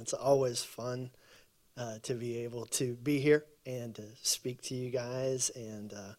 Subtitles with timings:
[0.00, 1.10] It's always fun
[1.76, 5.50] uh, to be able to be here and to speak to you guys.
[5.54, 6.14] And uh,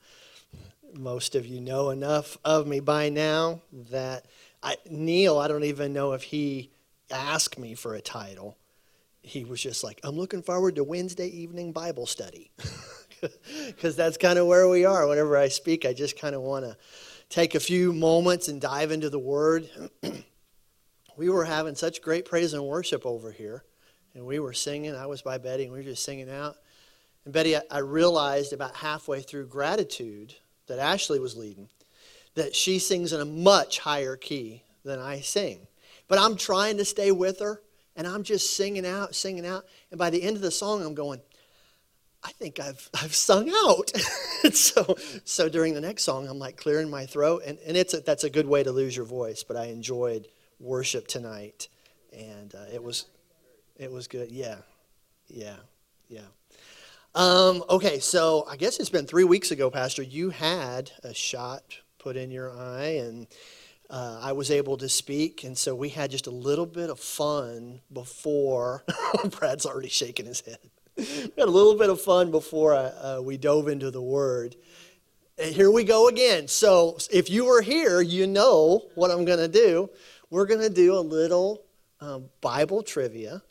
[0.94, 4.26] most of you know enough of me by now that
[4.64, 6.72] I, Neil, I don't even know if he
[7.10, 8.58] asked me for a title.
[9.22, 12.52] He was just like, I'm looking forward to Wednesday evening Bible study.
[13.68, 15.08] Because that's kind of where we are.
[15.08, 16.76] Whenever I speak, I just kind of want to
[17.30, 19.70] take a few moments and dive into the Word.
[21.18, 23.64] we were having such great praise and worship over here,
[24.14, 24.96] and we were singing.
[24.96, 26.58] I was by Betty, and we were just singing out.
[27.26, 30.36] And Betty, I realized about halfway through gratitude
[30.68, 31.70] that Ashley was leading
[32.36, 35.68] that she sings in a much higher key than I sing.
[36.08, 37.62] But I'm trying to stay with her,
[37.96, 39.66] and I'm just singing out, singing out.
[39.92, 41.22] And by the end of the song, I'm going,
[42.24, 43.92] I think I've, I've sung out.
[44.54, 47.44] so, so during the next song, I'm like clearing my throat.
[47.46, 50.28] And, and it's a, that's a good way to lose your voice, but I enjoyed
[50.60, 51.68] worship tonight.
[52.14, 53.06] And uh, it, was,
[53.82, 54.32] it was good.
[54.32, 54.58] Yeah,
[55.28, 55.56] yeah,
[56.08, 56.22] yeah.
[57.16, 60.04] Um, okay, so I guess it's been three weeks ago, Pastor.
[60.04, 61.64] You had a shot
[61.98, 63.26] put in your eye, and
[63.90, 65.44] uh, I was able to speak.
[65.44, 68.86] And so we had just a little bit of fun before.
[69.40, 70.60] Brad's already shaking his head.
[70.96, 74.56] we had a little bit of fun before uh, uh, we dove into the Word.
[75.40, 76.48] And here we go again.
[76.48, 79.90] So if you were here, you know what I'm going to do.
[80.30, 81.64] We're going to do a little
[82.00, 83.42] um, Bible trivia,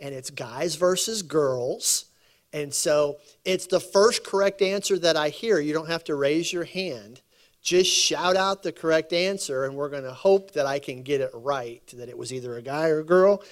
[0.00, 2.06] and it's guys versus girls.
[2.52, 5.58] And so it's the first correct answer that I hear.
[5.58, 7.20] You don't have to raise your hand.
[7.66, 11.20] Just shout out the correct answer, and we're going to hope that I can get
[11.20, 13.42] it right, that it was either a guy or a girl.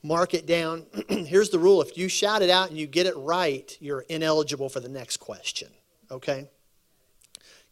[0.00, 0.86] Mark it down.
[1.08, 4.68] Here's the rule if you shout it out and you get it right, you're ineligible
[4.68, 5.68] for the next question.
[6.08, 6.48] Okay?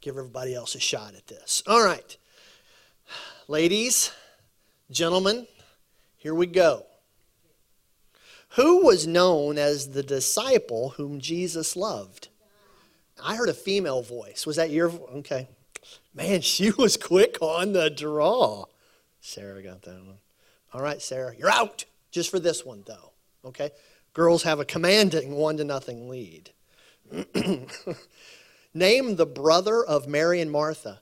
[0.01, 1.63] Give everybody else a shot at this.
[1.69, 2.17] All right.
[3.47, 4.11] Ladies,
[4.91, 5.47] gentlemen,
[6.17, 6.85] here we go.
[8.57, 12.29] Who was known as the disciple whom Jesus loved?
[13.23, 14.47] I heard a female voice.
[14.47, 15.49] Was that your okay?
[16.15, 18.67] Man, she was quick on the draw.
[19.21, 20.19] Sarah got that one.
[20.73, 21.85] All right, Sarah, you're out.
[22.11, 23.13] Just for this one, though.
[23.45, 23.71] Okay?
[24.13, 26.51] Girls have a commanding one to nothing lead.
[28.75, 31.01] Name the brother of Mary and Martha.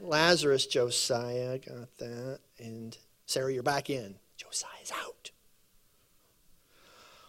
[0.00, 2.40] Lazarus, Josiah, got that.
[2.58, 2.96] And
[3.26, 4.16] Sarah, you're back in.
[4.36, 5.23] Josiah's out.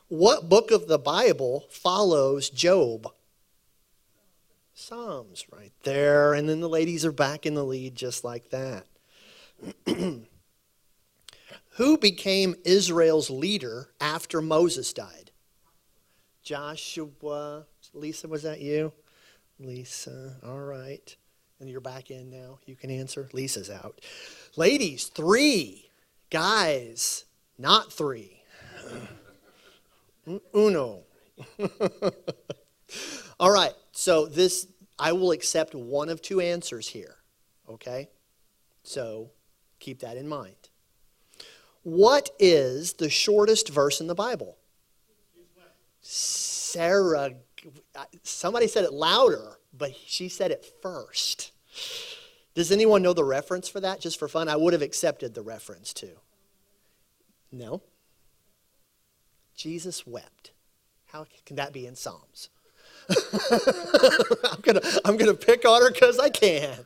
[0.07, 3.07] What book of the Bible follows Job?
[4.73, 6.33] Psalms, right there.
[6.33, 8.85] And then the ladies are back in the lead just like that.
[11.77, 15.31] Who became Israel's leader after Moses died?
[16.43, 17.65] Joshua.
[17.93, 18.93] Lisa, was that you?
[19.59, 21.15] Lisa, all right.
[21.59, 22.59] And you're back in now.
[22.65, 23.27] You can answer.
[23.33, 24.01] Lisa's out.
[24.55, 25.89] Ladies, three.
[26.29, 27.25] Guys,
[27.57, 28.43] not three.
[30.53, 31.03] Uno.
[33.39, 33.73] All right.
[33.91, 37.15] So this I will accept one of two answers here.
[37.69, 38.09] Okay?
[38.83, 39.31] So
[39.79, 40.69] keep that in mind.
[41.83, 44.57] What is the shortest verse in the Bible?
[46.01, 47.31] Sarah
[48.23, 51.51] somebody said it louder, but she said it first.
[52.53, 54.47] Does anyone know the reference for that just for fun?
[54.47, 56.17] I would have accepted the reference too.
[57.51, 57.81] No?
[59.55, 60.51] Jesus wept.
[61.07, 62.49] How can that be in Psalms?
[63.09, 66.85] I'm going to I'm gonna pick on her because I can.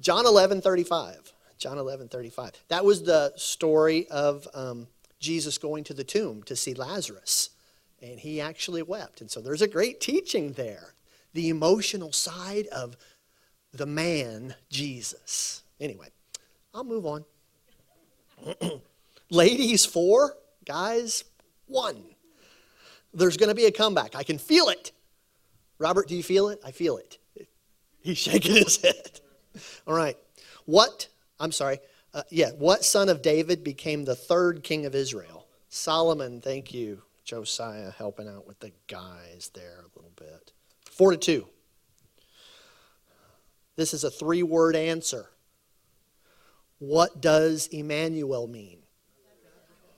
[0.00, 1.32] John 11 35.
[1.58, 2.52] John 11 35.
[2.68, 4.88] That was the story of um,
[5.18, 7.50] Jesus going to the tomb to see Lazarus.
[8.02, 9.20] And he actually wept.
[9.20, 10.94] And so there's a great teaching there.
[11.34, 12.96] The emotional side of
[13.72, 15.62] the man, Jesus.
[15.78, 16.08] Anyway,
[16.74, 17.24] I'll move on.
[19.30, 20.36] Ladies, four.
[20.66, 21.24] Guys,
[21.66, 22.02] one.
[23.14, 24.14] There's going to be a comeback.
[24.14, 24.92] I can feel it.
[25.78, 26.60] Robert, do you feel it?
[26.64, 27.18] I feel it.
[28.00, 29.20] He's shaking his head.
[29.86, 30.16] All right.
[30.66, 31.08] What,
[31.38, 31.78] I'm sorry,
[32.12, 35.46] uh, yeah, what son of David became the third king of Israel?
[35.68, 37.02] Solomon, thank you.
[37.24, 40.52] Josiah helping out with the guys there a little bit.
[40.90, 41.46] Four to two.
[43.76, 45.30] This is a three word answer.
[46.78, 48.79] What does Emmanuel mean?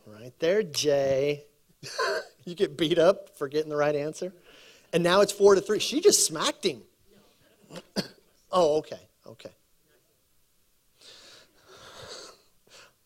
[0.07, 1.45] Right there, Jay.
[2.45, 4.33] you get beat up for getting the right answer.
[4.93, 5.79] And now it's four to three.
[5.79, 6.83] She just smacked him.
[8.53, 9.53] oh, okay, okay.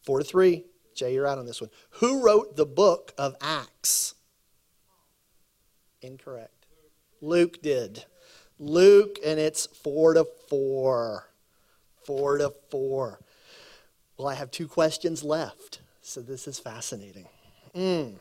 [0.03, 0.65] Four to three.
[0.95, 1.71] Jay, you're out on this one.
[1.91, 4.15] Who wrote the book of Acts?
[6.01, 6.67] Incorrect.
[7.21, 8.05] Luke did.
[8.59, 11.29] Luke, and it's four to four.
[12.05, 13.21] Four to four.
[14.17, 15.81] Well, I have two questions left.
[16.07, 17.27] So this is fascinating.
[17.75, 18.15] Mm.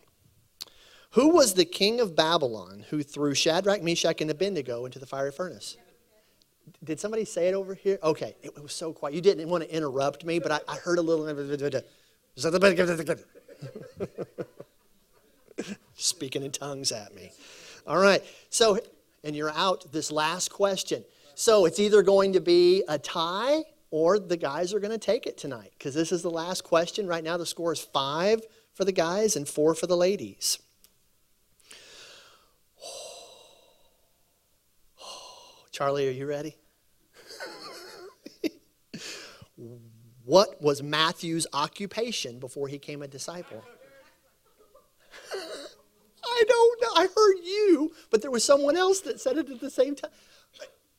[1.12, 5.32] Who was the king of Babylon who threw Shadrach, Meshach, and Abednego into the fiery
[5.32, 5.78] furnace?
[6.84, 8.00] Did somebody say it over here?
[8.02, 9.14] Okay, it, was so quiet.
[9.14, 11.28] You didn't want to interrupt me, but I, I heard a little.
[15.96, 17.32] Speaking in tongues at me.
[17.86, 18.80] All right, so,
[19.24, 21.06] and you're out this last question.
[21.36, 25.26] So it's either going to be a tie or the guys are going to take
[25.26, 27.08] it tonight because this is the last question.
[27.08, 28.42] Right now, the score is five
[28.74, 30.60] for the guys and four for the ladies.
[35.72, 36.56] Charlie, are you ready?
[40.26, 43.64] what was Matthew's occupation before he became a disciple?
[46.26, 46.90] I don't know.
[46.96, 50.12] I heard you, but there was someone else that said it at the same time.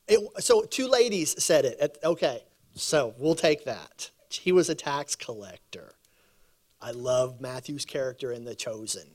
[0.09, 1.79] It, so two ladies said it.
[1.81, 2.45] At, okay,
[2.77, 4.11] so we'll take that.
[4.31, 5.95] He was a tax collector.
[6.81, 9.09] I love Matthew's character in The Chosen.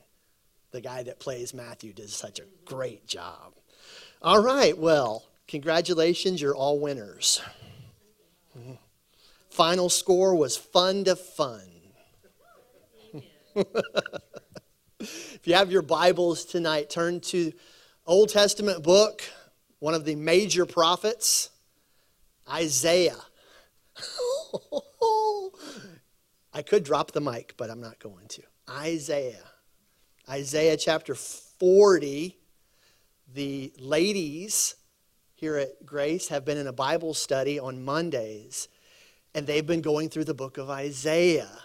[0.72, 3.54] The guy that plays Matthew does such a great job.
[4.20, 7.40] All right, well, congratulations, you're all winners.
[9.50, 11.62] Final score was fun to fun.
[14.98, 17.52] if you have your Bibles tonight, turn to
[18.06, 19.22] Old Testament book,
[19.78, 21.50] one of the major prophets,
[22.50, 23.18] Isaiah.
[26.52, 28.42] I could drop the mic, but I'm not going to.
[28.68, 29.44] Isaiah.
[30.28, 32.36] Isaiah chapter 40.
[33.34, 34.76] The ladies
[35.34, 38.68] here at Grace have been in a Bible study on Mondays,
[39.34, 41.58] and they've been going through the book of Isaiah.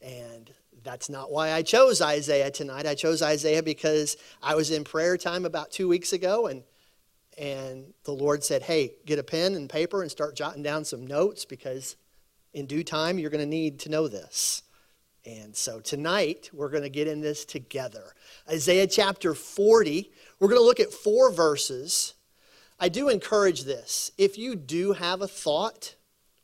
[0.00, 0.50] And
[0.82, 2.86] that's not why I chose Isaiah tonight.
[2.86, 6.64] I chose Isaiah because I was in prayer time about two weeks ago, and
[7.38, 11.06] and the Lord said, Hey, get a pen and paper and start jotting down some
[11.06, 11.96] notes because
[12.52, 14.62] in due time you're going to need to know this.
[15.24, 18.14] And so tonight we're going to get in this together.
[18.50, 22.14] Isaiah chapter 40, we're going to look at four verses.
[22.80, 24.10] I do encourage this.
[24.18, 25.94] If you do have a thought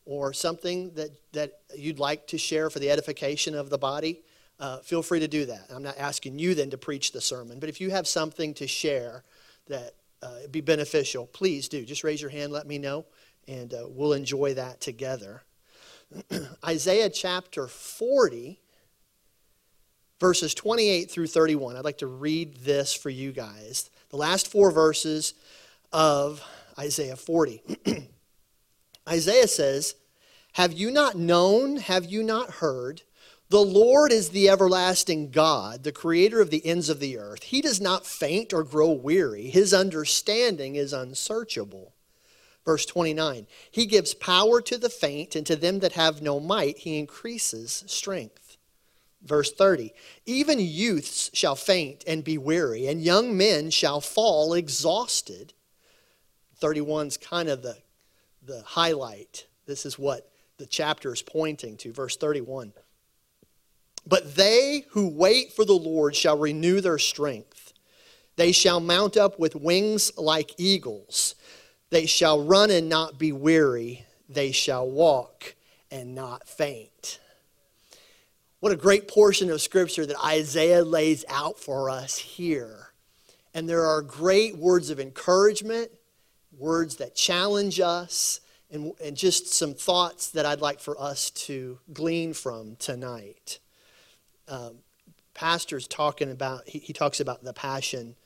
[0.04, 4.22] or something that, that you'd like to share for the edification of the body,
[4.60, 5.66] uh, feel free to do that.
[5.70, 8.66] I'm not asking you then to preach the sermon, but if you have something to
[8.66, 9.24] share
[9.66, 11.84] that uh, it'd be beneficial, please do.
[11.84, 13.06] Just raise your hand, let me know,
[13.46, 15.42] and uh, we'll enjoy that together.
[16.64, 18.60] Isaiah chapter 40,
[20.20, 21.76] verses 28 through 31.
[21.76, 23.90] I'd like to read this for you guys.
[24.10, 25.34] The last four verses
[25.92, 26.42] of
[26.78, 27.62] Isaiah 40.
[29.08, 29.94] Isaiah says,
[30.54, 31.76] Have you not known?
[31.76, 33.02] Have you not heard?
[33.50, 37.44] The Lord is the everlasting God, the creator of the ends of the earth.
[37.44, 39.48] He does not faint or grow weary.
[39.48, 41.94] His understanding is unsearchable.
[42.66, 46.78] Verse 29 He gives power to the faint, and to them that have no might,
[46.78, 48.58] He increases strength.
[49.22, 49.94] Verse 30
[50.26, 55.54] Even youths shall faint and be weary, and young men shall fall exhausted.
[56.56, 57.78] 31 is kind of the,
[58.44, 59.46] the highlight.
[59.64, 61.92] This is what the chapter is pointing to.
[61.94, 62.74] Verse 31.
[64.08, 67.74] But they who wait for the Lord shall renew their strength.
[68.36, 71.34] They shall mount up with wings like eagles.
[71.90, 74.06] They shall run and not be weary.
[74.26, 75.54] They shall walk
[75.90, 77.20] and not faint.
[78.60, 82.92] What a great portion of scripture that Isaiah lays out for us here.
[83.52, 85.90] And there are great words of encouragement,
[86.56, 88.40] words that challenge us,
[88.70, 93.58] and, and just some thoughts that I'd like for us to glean from tonight
[94.48, 94.78] um,
[95.34, 98.16] pastor's talking about, he, he talks about the Passion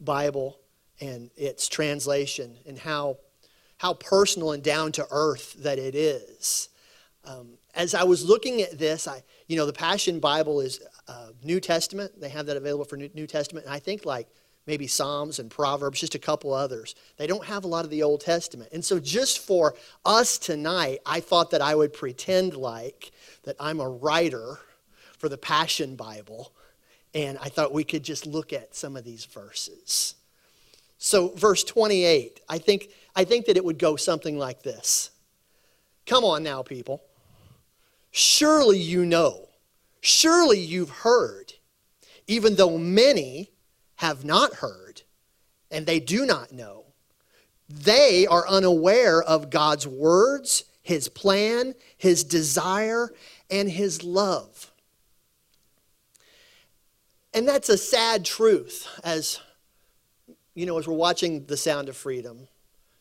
[0.00, 0.58] Bible
[1.00, 3.18] and its translation and how,
[3.78, 6.68] how personal and down to earth that it is.
[7.24, 11.28] Um, as I was looking at this, I, you know, the Passion Bible is uh,
[11.42, 12.20] New Testament.
[12.20, 13.66] They have that available for New, New Testament.
[13.66, 14.28] And I think like
[14.66, 16.94] maybe Psalms and Proverbs, just a couple others.
[17.16, 18.70] They don't have a lot of the Old Testament.
[18.72, 23.12] And so, just for us tonight, I thought that I would pretend like
[23.44, 24.58] that I'm a writer
[25.18, 26.52] for the Passion Bible,
[27.14, 30.14] and I thought we could just look at some of these verses.
[30.98, 35.10] So, verse 28, I think, I think that it would go something like this
[36.06, 37.02] Come on now, people.
[38.10, 39.48] Surely you know,
[40.00, 41.52] surely you've heard,
[42.26, 43.50] even though many
[43.96, 45.02] have not heard
[45.70, 46.84] and they do not know.
[47.68, 53.10] They are unaware of God's words, His plan, His desire,
[53.50, 54.65] and His love.
[57.36, 59.40] And that's a sad truth as
[60.54, 62.48] you know, as we're watching The Sound of Freedom,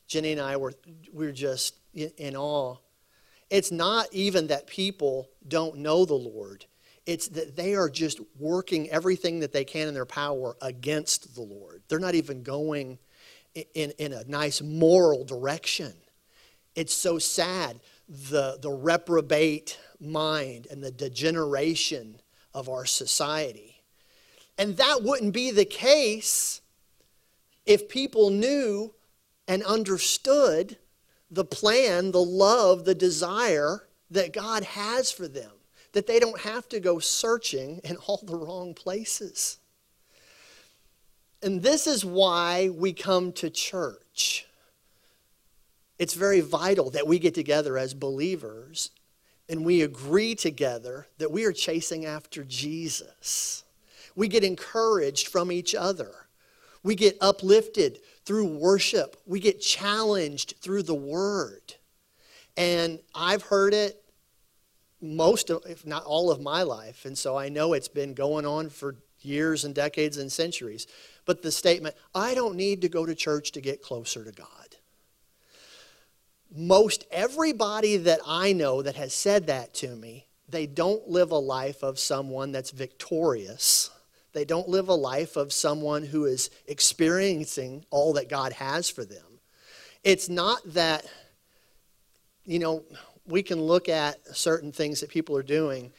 [0.08, 0.74] Jenny and I were
[1.14, 2.76] we're just in awe.
[3.50, 6.66] It's not even that people don't know the Lord,
[7.06, 11.42] it's that they are just working everything that they can in their power against the
[11.42, 11.84] Lord.
[11.88, 13.00] They're not even going
[13.74, 15.94] in, in a nice moral direction.
[16.76, 22.20] It's so sad the, the reprobate mind and the degeneration
[22.54, 23.75] of our society.
[24.58, 26.62] And that wouldn't be the case
[27.66, 28.94] if people knew
[29.48, 30.78] and understood
[31.30, 35.52] the plan, the love, the desire that God has for them,
[35.92, 39.58] that they don't have to go searching in all the wrong places.
[41.42, 44.48] And this is why we come to church.
[46.00, 48.92] It's very vital that we get together as believers
[49.48, 53.65] and we agree together that we are chasing after Jesus.
[54.16, 56.12] We get encouraged from each other.
[56.84, 59.18] We get uplifted through worship.
[59.26, 61.76] We get challenged through the word.
[62.58, 64.02] And I've heard it
[65.02, 67.06] most of, if not all of my life.
[67.06, 70.88] And so I know it's been going on for years and decades and centuries.
[71.26, 74.48] But the statement, I don't need to go to church to get closer to God.
[76.56, 81.38] Most everybody that I know that has said that to me, they don't live a
[81.38, 83.90] life of someone that's victorious
[84.36, 89.06] they don't live a life of someone who is experiencing all that God has for
[89.06, 89.40] them.
[90.04, 91.06] It's not that,
[92.44, 92.84] you know,
[93.26, 95.92] we can look at certain things that people are doing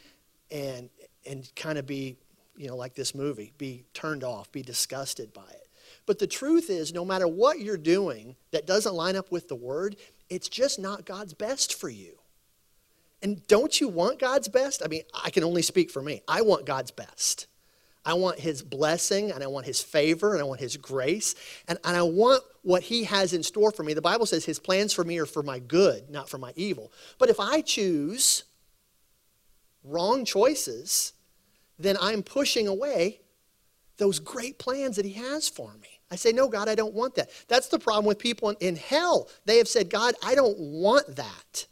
[0.50, 0.90] and,
[1.28, 2.16] and kind of be,
[2.56, 5.68] you know, like this movie, be turned off, be disgusted by it.
[6.04, 9.56] But the truth is, no matter what you're doing that doesn't line up with the
[9.56, 9.96] word,
[10.28, 12.18] it's just not God's best for you.
[13.22, 14.82] And don't you want God's best?
[14.84, 16.20] I mean, I can only speak for me.
[16.28, 17.46] I want God's best.
[18.06, 21.34] I want his blessing and I want his favor and I want his grace
[21.66, 23.94] and, and I want what he has in store for me.
[23.94, 26.92] The Bible says his plans for me are for my good, not for my evil.
[27.18, 28.44] But if I choose
[29.82, 31.14] wrong choices,
[31.80, 33.20] then I'm pushing away
[33.96, 35.88] those great plans that he has for me.
[36.08, 37.30] I say, No, God, I don't want that.
[37.48, 39.28] That's the problem with people in, in hell.
[39.46, 41.66] They have said, God, I don't want that.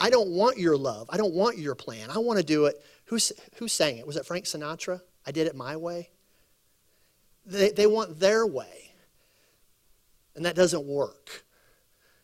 [0.00, 1.08] I don't want your love.
[1.12, 2.10] I don't want your plan.
[2.10, 2.82] I want to do it.
[3.06, 4.06] Who's, who sang it?
[4.06, 5.00] Was it Frank Sinatra?
[5.28, 6.08] I did it my way.
[7.44, 8.94] They, they want their way.
[10.34, 11.44] And that doesn't work.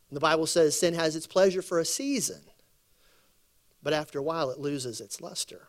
[0.08, 2.40] And the Bible says sin has its pleasure for a season,
[3.82, 5.68] but after a while it loses its luster.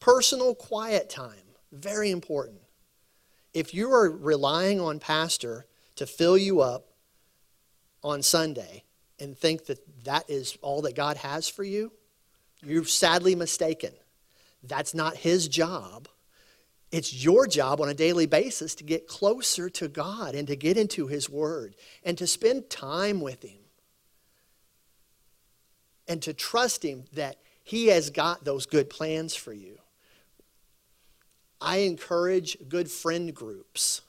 [0.00, 2.60] Personal quiet time, very important.
[3.54, 5.64] If you are relying on pastor
[5.96, 6.88] to fill you up
[8.04, 8.84] on Sunday
[9.18, 11.90] and think that that is all that God has for you,
[12.62, 13.92] you're sadly mistaken.
[14.62, 16.08] That's not his job.
[16.90, 20.78] It's your job on a daily basis to get closer to God and to get
[20.78, 23.58] into his word and to spend time with him
[26.06, 29.78] and to trust him that he has got those good plans for you.
[31.60, 34.00] I encourage good friend groups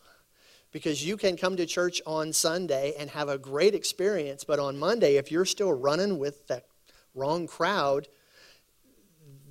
[0.72, 4.78] because you can come to church on Sunday and have a great experience, but on
[4.78, 6.66] Monday, if you're still running with that
[7.14, 8.08] wrong crowd,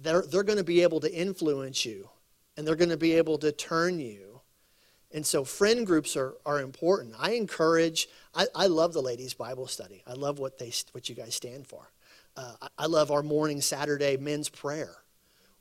[0.02, 2.08] they're, they're going to be able to influence you
[2.56, 4.40] and they're going to be able to turn you.
[5.12, 7.14] And so, friend groups are, are important.
[7.18, 10.02] I encourage, I, I love the ladies' Bible study.
[10.06, 11.90] I love what, they, what you guys stand for.
[12.36, 14.94] Uh, I, I love our morning Saturday men's prayer.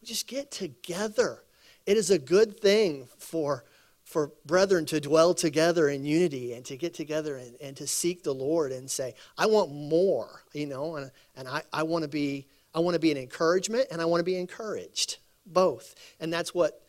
[0.01, 1.43] We just get together.
[1.85, 3.63] It is a good thing for,
[4.03, 8.23] for brethren to dwell together in unity and to get together and, and to seek
[8.23, 12.09] the Lord and say, I want more, you know, and, and I, I want to
[12.09, 12.47] be
[12.77, 15.17] I want to be an encouragement and I want to be encouraged.
[15.47, 15.95] Both.
[16.19, 16.79] And that's what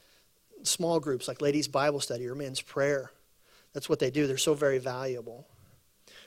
[0.62, 3.10] small groups like ladies' Bible study or men's prayer,
[3.72, 4.26] that's what they do.
[4.26, 5.46] They're so very valuable.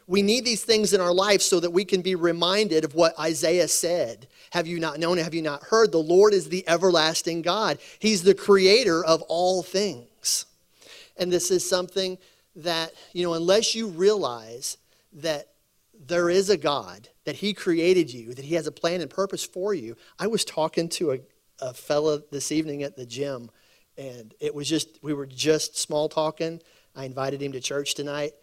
[0.08, 3.18] We need these things in our life so that we can be reminded of what
[3.20, 4.28] Isaiah said.
[4.50, 5.20] Have you not known?
[5.20, 5.92] Have you not heard?
[5.92, 7.78] The Lord is the everlasting God.
[8.00, 10.48] He's the creator of all things.
[11.18, 12.18] And this is something
[12.56, 14.78] that, you know, unless you realize
[15.14, 15.51] that
[16.08, 19.44] there is a God, that He created you, that He has a plan and purpose
[19.44, 19.96] for you.
[20.20, 21.20] I was talking to a,
[21.60, 23.50] a fella this evening at the gym,
[23.98, 26.62] and it was just, we were just small talking.
[26.96, 28.34] I invited him to church tonight,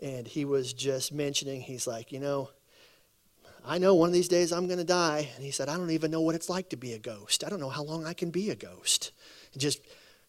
[0.00, 2.50] and he was just mentioning, he's like, you know,
[3.64, 5.28] I know one of these days I'm going to die.
[5.36, 7.44] And he said, I don't even know what it's like to be a ghost.
[7.44, 9.12] I don't know how long I can be a ghost.
[9.52, 9.80] And just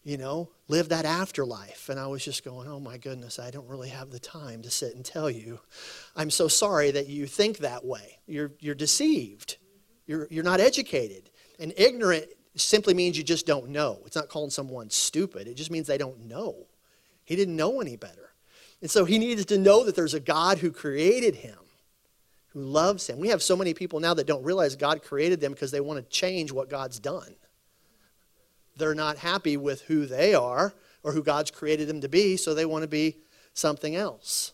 [0.04, 1.88] you know, live that afterlife.
[1.88, 4.70] And I was just going, oh my goodness, I don't really have the time to
[4.70, 5.58] sit and tell you.
[6.14, 8.18] I'm so sorry that you think that way.
[8.26, 9.56] You're, you're deceived,
[10.06, 11.30] you're, you're not educated.
[11.58, 14.00] And ignorant simply means you just don't know.
[14.04, 16.66] It's not calling someone stupid, it just means they don't know.
[17.24, 18.30] He didn't know any better.
[18.82, 21.56] And so he needed to know that there's a God who created him,
[22.48, 23.18] who loves him.
[23.18, 25.98] We have so many people now that don't realize God created them because they want
[25.98, 27.34] to change what God's done.
[28.76, 32.54] They're not happy with who they are or who God's created them to be, so
[32.54, 33.18] they want to be
[33.52, 34.52] something else.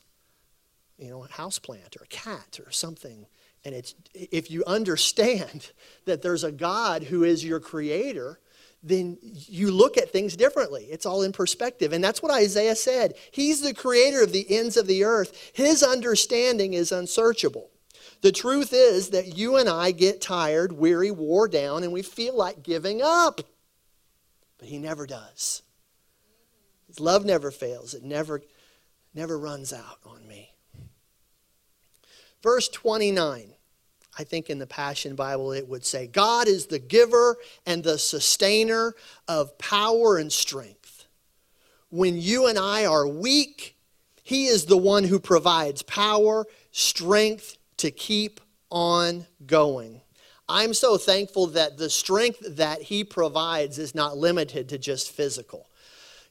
[0.98, 3.26] You know, a houseplant or a cat or something.
[3.64, 5.70] And it's if you understand
[6.04, 8.38] that there's a God who is your creator,
[8.82, 10.86] then you look at things differently.
[10.90, 11.92] It's all in perspective.
[11.92, 13.14] And that's what Isaiah said.
[13.30, 15.52] He's the creator of the ends of the earth.
[15.52, 17.70] His understanding is unsearchable.
[18.22, 22.36] The truth is that you and I get tired, weary, wore down, and we feel
[22.36, 23.40] like giving up.
[24.60, 25.62] But he never does.
[26.86, 27.94] His love never fails.
[27.94, 28.42] It never
[29.14, 30.52] never runs out on me.
[32.42, 33.54] Verse 29.
[34.18, 37.96] I think in the Passion Bible it would say, God is the giver and the
[37.96, 38.94] sustainer
[39.26, 41.06] of power and strength.
[41.90, 43.76] When you and I are weak,
[44.22, 48.40] He is the one who provides power, strength to keep
[48.70, 50.02] on going.
[50.50, 55.70] I'm so thankful that the strength that He provides is not limited to just physical.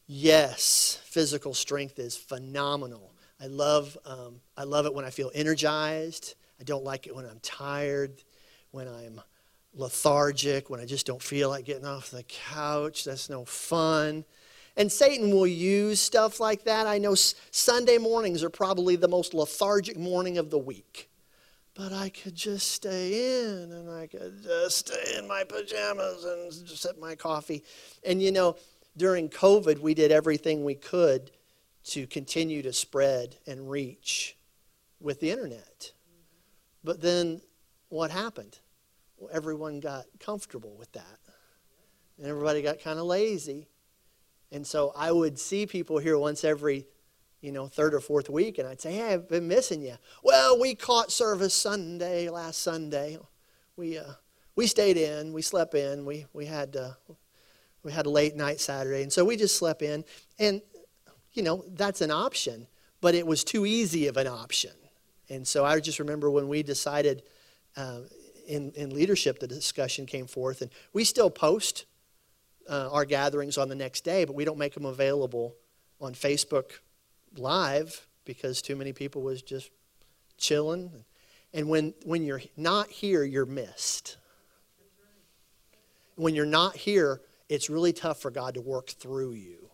[0.08, 3.14] Yes, physical strength is phenomenal.
[3.42, 6.36] I love, um, I love it when I feel energized.
[6.60, 8.22] I don't like it when I'm tired,
[8.72, 9.22] when I'm
[9.74, 13.06] lethargic, when I just don't feel like getting off the couch.
[13.06, 14.26] That's no fun.
[14.76, 16.88] And Satan will use stuff like that.
[16.88, 21.10] I know Sunday mornings are probably the most lethargic morning of the week.
[21.80, 26.52] But I could just stay in and I could just stay in my pajamas and
[26.52, 27.64] sip my coffee.
[28.04, 28.58] And you know,
[28.98, 31.32] during COVID, we did everything we could
[31.86, 34.36] to continue to spread and reach
[35.00, 35.94] with the internet.
[36.84, 37.40] But then
[37.88, 38.60] what happened?
[39.16, 41.20] Well, everyone got comfortable with that.
[42.18, 43.70] And everybody got kind of lazy.
[44.52, 46.88] And so I would see people here once every,
[47.42, 49.96] you know, third or fourth week, and I'd say, Hey, I've been missing you.
[50.24, 53.18] Well, we caught service Sunday, last Sunday.
[53.76, 54.14] We, uh,
[54.56, 56.92] we stayed in, we slept in, we, we, had, uh,
[57.84, 60.04] we had a late night Saturday, and so we just slept in.
[60.38, 60.62] And,
[61.34, 62.68] you know, that's an option,
[63.00, 64.72] but it was too easy of an option.
[65.30, 67.24] And so I just remember when we decided
[67.78, 68.02] uh,
[68.48, 71.86] in, in leadership, the discussion came forth, and we still post
[72.68, 75.56] uh, our gatherings on the next day, but we don't make them available
[76.02, 76.80] on Facebook
[77.38, 79.70] Live because too many people was just
[80.38, 81.04] chilling.
[81.54, 84.18] And when, when you're not here, you're missed.
[86.16, 89.70] When you're not here, it's really tough for God to work through you.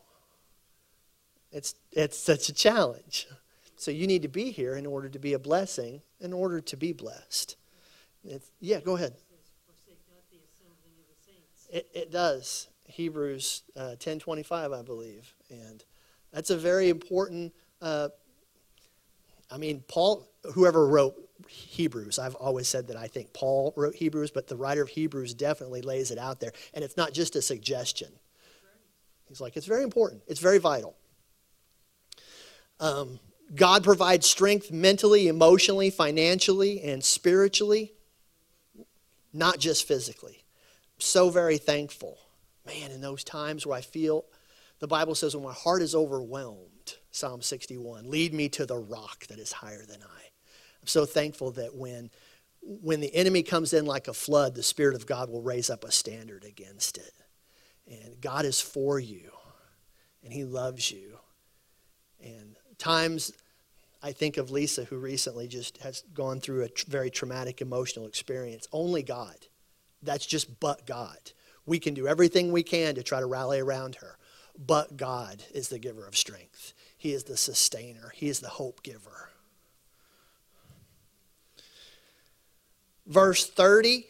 [1.52, 3.28] It's, it's such a challenge.
[3.78, 6.78] So you need to be here in order to be a blessing, in order to
[6.78, 7.58] be blessed.
[8.24, 9.16] It's, yeah, go ahead.
[11.72, 12.68] It, it does.
[12.86, 15.34] Hebrews uh, 10.25, I believe.
[15.50, 15.84] And
[16.36, 18.10] that's a very important, uh,
[19.50, 21.16] I mean, Paul, whoever wrote
[21.48, 25.34] Hebrews, I've always said that I think Paul wrote Hebrews, but the writer of Hebrews
[25.34, 26.52] definitely lays it out there.
[26.74, 28.10] And it's not just a suggestion.
[29.30, 30.24] He's like, it's very important.
[30.28, 30.98] It's very vital.
[32.82, 33.18] Um,
[33.56, 37.94] God provides strength mentally, emotionally, financially, and spiritually,
[39.32, 40.44] not just physically.
[40.98, 42.18] So very thankful.
[42.66, 44.26] Man, in those times where I feel,
[44.80, 49.26] the Bible says, when my heart is overwhelmed, Psalm 61, lead me to the rock
[49.28, 50.22] that is higher than I.
[50.82, 52.10] I'm so thankful that when,
[52.62, 55.84] when the enemy comes in like a flood, the Spirit of God will raise up
[55.84, 57.14] a standard against it.
[57.88, 59.32] And God is for you,
[60.24, 61.20] and He loves you.
[62.24, 63.32] And times
[64.06, 68.06] I think of Lisa, who recently just has gone through a tr- very traumatic emotional
[68.06, 68.68] experience.
[68.72, 69.36] Only God.
[70.04, 71.18] That's just but God.
[71.66, 74.18] We can do everything we can to try to rally around her,
[74.58, 76.74] but God is the giver of strength.
[76.98, 79.30] He is the sustainer, He is the hope giver.
[83.08, 84.08] Verse 30,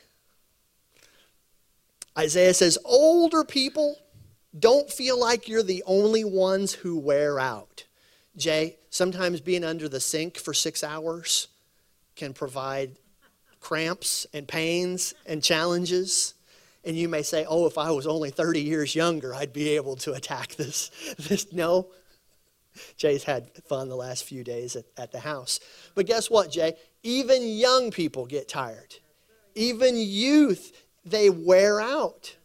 [2.18, 3.98] Isaiah says, Older people,
[4.58, 7.84] don't feel like you're the only ones who wear out.
[8.38, 11.48] Jay, sometimes being under the sink for six hours
[12.16, 12.98] can provide
[13.60, 16.35] cramps and pains and challenges.
[16.86, 19.96] And you may say, oh, if I was only 30 years younger, I'd be able
[19.98, 20.92] to attack this.
[21.18, 21.52] this.
[21.52, 21.90] No.
[22.98, 25.60] Jay's had fun the last few days at, at the house.
[25.96, 26.74] But guess what, Jay?
[27.04, 28.96] Even young people get tired.
[29.56, 30.74] Even youth,
[31.06, 32.36] they wear out.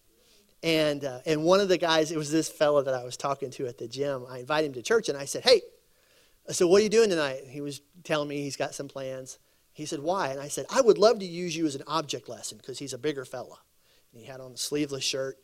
[0.63, 3.51] And, uh, and one of the guys, it was this fellow that I was talking
[3.53, 4.25] to at the gym.
[4.29, 5.63] I invited him to church and I said, hey,
[6.51, 7.45] I said, What are you doing tonight?
[7.49, 9.39] He was telling me he's got some plans.
[9.73, 10.29] He said, Why?
[10.29, 12.93] And I said, I would love to use you as an object lesson because he's
[12.93, 13.59] a bigger fella.
[14.13, 15.39] He had on a sleeveless shirt.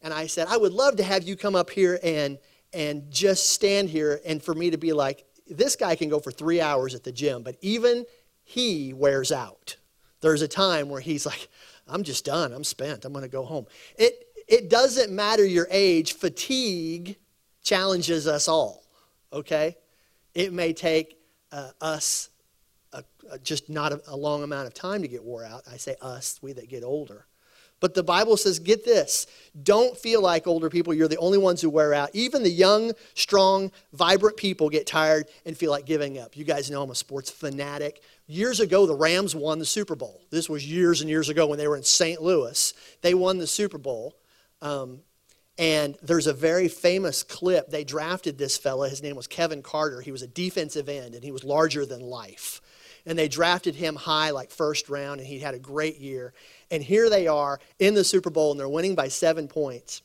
[0.00, 2.38] And I said, I would love to have you come up here and,
[2.72, 6.30] and just stand here and for me to be like, this guy can go for
[6.30, 8.04] three hours at the gym, but even
[8.44, 9.76] he wears out.
[10.20, 11.48] There's a time where he's like,
[11.88, 12.52] I'm just done.
[12.52, 13.04] I'm spent.
[13.04, 13.66] I'm going to go home.
[13.96, 17.16] It, it doesn't matter your age, fatigue
[17.62, 18.84] challenges us all,
[19.32, 19.76] okay?
[20.34, 21.18] It may take
[21.50, 22.30] uh, us
[22.92, 25.62] a, a, just not a, a long amount of time to get wore out.
[25.70, 27.26] I say us, we that get older.
[27.82, 29.26] But the Bible says, get this
[29.60, 32.08] don't feel like older people, you're the only ones who wear out.
[32.14, 36.34] Even the young, strong, vibrant people get tired and feel like giving up.
[36.36, 38.00] You guys know I'm a sports fanatic.
[38.26, 40.22] Years ago, the Rams won the Super Bowl.
[40.30, 42.22] This was years and years ago when they were in St.
[42.22, 42.72] Louis.
[43.02, 44.16] They won the Super Bowl.
[44.62, 45.00] Um,
[45.58, 47.68] and there's a very famous clip.
[47.68, 48.88] They drafted this fella.
[48.88, 50.00] His name was Kevin Carter.
[50.00, 52.62] He was a defensive end and he was larger than life.
[53.04, 56.32] And they drafted him high, like first round, and he had a great year.
[56.72, 60.00] And here they are in the Super Bowl, and they're winning by seven points.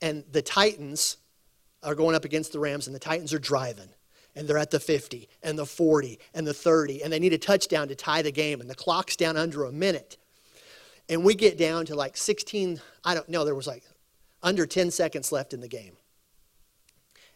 [0.00, 1.16] And the Titans
[1.82, 3.88] are going up against the Rams, and the Titans are driving.
[4.36, 7.38] And they're at the 50, and the 40, and the 30, and they need a
[7.38, 10.16] touchdown to tie the game, and the clock's down under a minute.
[11.08, 13.82] And we get down to like 16, I don't know, there was like
[14.40, 15.96] under 10 seconds left in the game.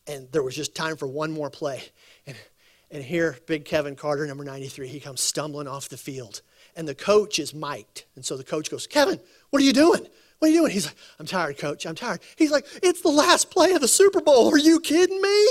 [0.07, 1.83] And there was just time for one more play.
[2.27, 2.37] And,
[2.91, 6.43] and here, big Kevin Carter, number 93, he comes stumbling off the field
[6.79, 8.05] and the coach is mic'd.
[8.14, 10.07] And so the coach goes, Kevin, what are you doing?
[10.38, 10.73] What are you doing?
[10.73, 11.85] He's like, I'm tired, coach.
[11.85, 12.21] I'm tired.
[12.37, 14.55] He's like, it's the last play of the Super Bowl.
[14.55, 15.49] Are you kidding me?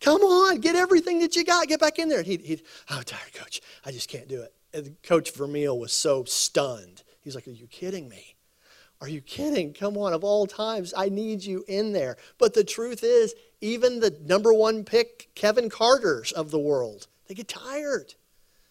[0.00, 1.68] Come on, get everything that you got.
[1.68, 2.18] Get back in there.
[2.18, 3.62] And he'd, he'd I'm tired, coach.
[3.86, 4.52] I just can't do it.
[4.74, 7.04] And Coach Vermeil was so stunned.
[7.22, 8.34] He's like, Are you kidding me?
[9.00, 9.72] Are you kidding?
[9.72, 12.16] Come on, of all times, I need you in there.
[12.38, 17.34] But the truth is, even the number one pick, Kevin Carter's of the world, they
[17.34, 18.14] get tired.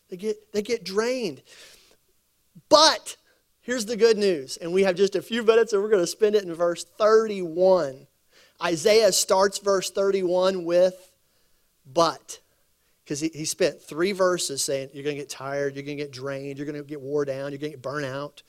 [0.10, 1.42] They get, they get drained.
[2.70, 3.18] But
[3.62, 6.08] here's the good news, and we have just a few minutes, and we're going to
[6.08, 8.08] spend it in verse 31.
[8.62, 11.12] Isaiah starts verse 31 with,
[11.86, 12.39] but.
[13.04, 16.04] Because he, he spent three verses saying, You're going to get tired, you're going to
[16.04, 18.44] get drained, you're going to get wore down, you're going to get burnt out.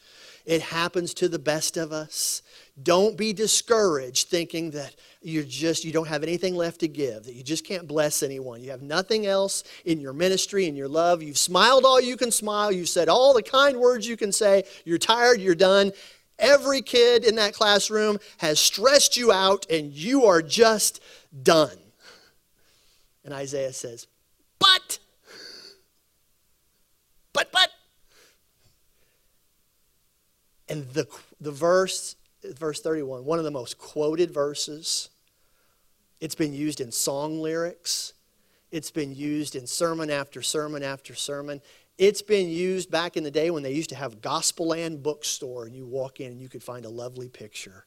[0.45, 2.43] It happens to the best of us.
[2.83, 7.35] Don't be discouraged thinking that you're just you don't have anything left to give, that
[7.35, 8.63] you just can't bless anyone.
[8.63, 11.23] You have nothing else in your ministry and your love.
[11.23, 14.65] You've smiled all you can smile, you've said all the kind words you can say.
[14.85, 15.93] You're tired, you're done.
[16.39, 21.01] Every kid in that classroom has stressed you out and you are just
[21.43, 21.79] done.
[23.25, 24.09] And Isaiah says,
[24.59, 24.99] "But
[27.33, 27.71] but but
[30.69, 31.07] and the,
[31.41, 35.11] the verse, verse 31, one of the most quoted verses.
[36.21, 38.15] It's been used in song lyrics.
[38.71, 41.61] It's been used in sermon after sermon after sermon.
[41.97, 45.77] It's been used back in the day when they used to have Gospelland bookstore and
[45.77, 47.85] you walk in and you could find a lovely picture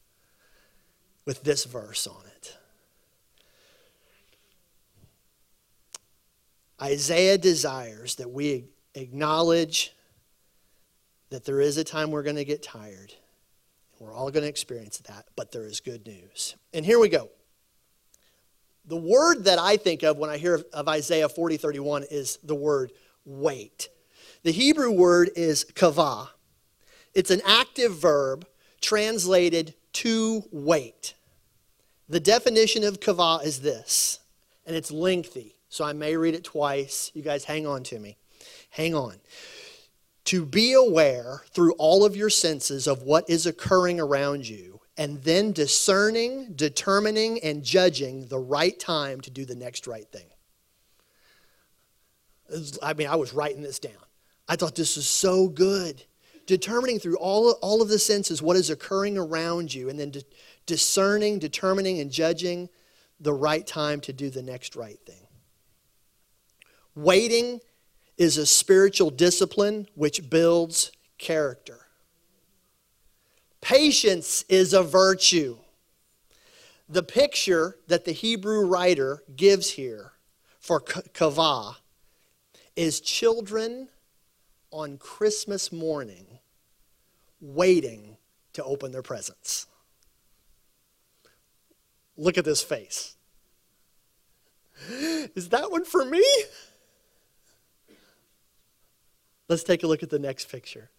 [1.25, 2.57] with this verse on it.
[6.81, 9.93] Isaiah desires that we acknowledge
[11.29, 13.13] that there is a time we're going to get tired.
[13.99, 16.55] We're all going to experience that, but there is good news.
[16.73, 17.29] And here we go.
[18.85, 22.55] The word that I think of when I hear of Isaiah 40 31 is the
[22.55, 22.91] word
[23.25, 23.89] wait.
[24.43, 26.29] The Hebrew word is kavah.
[27.13, 28.47] It's an active verb
[28.79, 31.15] translated to wait.
[32.07, 34.19] The definition of kavah is this,
[34.65, 37.11] and it's lengthy, so I may read it twice.
[37.13, 38.17] You guys hang on to me.
[38.69, 39.15] Hang on
[40.27, 45.23] to be aware through all of your senses of what is occurring around you, and
[45.23, 50.27] then discerning, determining, and judging the right time to do the next right thing.
[52.83, 53.93] I mean, I was writing this down.
[54.49, 56.03] I thought this is so good.
[56.45, 60.23] Determining through all, all of the senses what is occurring around you, and then de-
[60.65, 62.67] discerning, determining, and judging
[63.21, 65.25] the right time to do the next right thing.
[66.95, 67.61] Waiting
[68.17, 71.79] is a spiritual discipline which builds character.
[73.61, 75.57] Patience is a virtue.
[76.89, 80.13] The picture that the Hebrew writer gives here
[80.59, 81.75] for kavah
[82.75, 83.89] is children
[84.71, 86.39] on Christmas morning
[87.41, 88.17] waiting
[88.53, 89.67] to open their presents.
[92.15, 93.15] Look at this face.
[94.89, 96.23] Is that one for me?
[99.49, 100.89] Let's take a look at the next picture.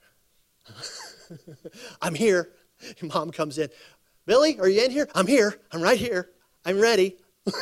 [2.03, 2.51] I'm here.
[3.03, 3.69] Mom comes in.
[4.27, 5.09] Billy, are you in here?
[5.15, 5.61] I'm here.
[5.73, 6.31] I'm right here.
[6.65, 7.17] I'm ready.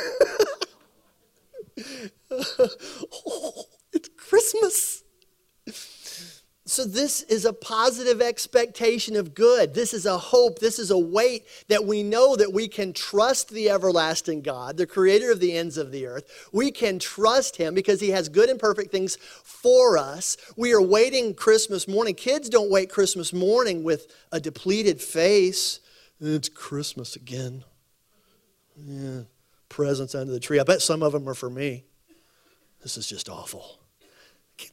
[2.31, 5.03] oh, it's Christmas.
[6.69, 9.73] So, this is a positive expectation of good.
[9.73, 10.59] This is a hope.
[10.59, 14.85] This is a wait that we know that we can trust the everlasting God, the
[14.85, 16.49] creator of the ends of the earth.
[16.51, 20.35] We can trust him because he has good and perfect things for us.
[20.57, 22.15] We are waiting Christmas morning.
[22.15, 25.79] Kids don't wait Christmas morning with a depleted face.
[26.19, 27.63] It's Christmas again.
[28.75, 29.21] Yeah,
[29.69, 30.59] presents under the tree.
[30.59, 31.85] I bet some of them are for me.
[32.83, 33.79] This is just awful.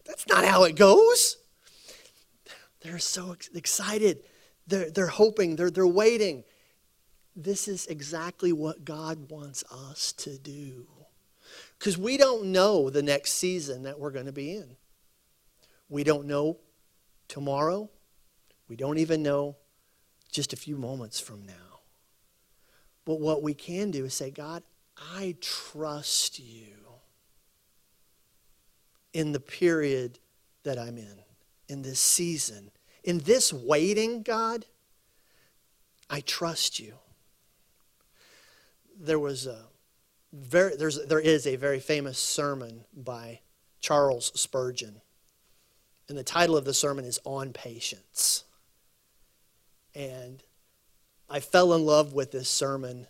[0.04, 1.36] That's not how it goes.
[2.84, 4.22] They're so excited.
[4.66, 6.44] They're, they're hoping, they're, they're waiting.
[7.34, 10.86] This is exactly what God wants us to do.
[11.78, 14.76] Because we don't know the next season that we're going to be in.
[15.88, 16.58] We don't know
[17.26, 17.88] tomorrow.
[18.68, 19.56] We don't even know
[20.30, 21.80] just a few moments from now.
[23.06, 24.62] But what we can do is say, God,
[25.14, 26.74] I trust you
[29.14, 30.18] in the period
[30.64, 31.16] that I'm in,
[31.68, 32.70] in this season,
[33.04, 34.66] in this waiting, God.
[36.10, 36.94] I trust you.
[38.98, 39.66] There was a
[40.32, 43.40] very there's there is a very famous sermon by
[43.80, 45.00] Charles Spurgeon.
[46.08, 48.44] And the title of the sermon is On Patience.
[49.94, 50.42] And
[51.30, 53.06] I fell in love with this sermon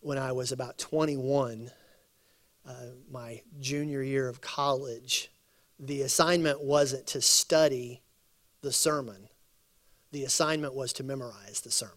[0.00, 1.70] when I was about 21,
[2.66, 2.72] uh,
[3.10, 5.30] my junior year of college.
[5.78, 8.02] The assignment wasn't to study
[8.62, 9.28] the sermon,
[10.12, 11.96] the assignment was to memorize the sermon.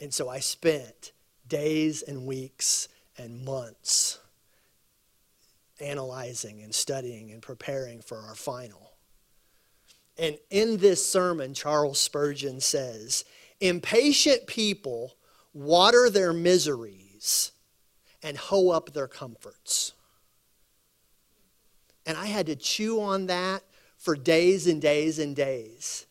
[0.00, 1.12] And so I spent
[1.46, 4.18] days and weeks and months
[5.80, 8.92] analyzing and studying and preparing for our final.
[10.16, 13.24] And in this sermon, Charles Spurgeon says,
[13.60, 15.16] Impatient people
[15.52, 17.52] water their miseries
[18.22, 19.92] and hoe up their comforts.
[22.06, 23.62] And I had to chew on that
[24.04, 26.04] for days and days and days.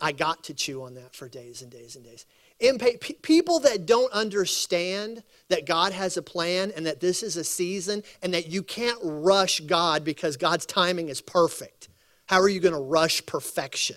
[0.00, 2.26] I got to chew on that for days and days and days.
[2.60, 7.44] Impa- people that don't understand that God has a plan and that this is a
[7.44, 11.88] season and that you can't rush God because God's timing is perfect.
[12.26, 13.96] How are you going to rush perfection?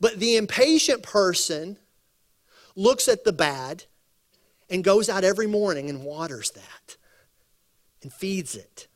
[0.00, 1.76] But the impatient person
[2.74, 3.84] looks at the bad
[4.70, 6.96] and goes out every morning and waters that
[8.02, 8.88] and feeds it.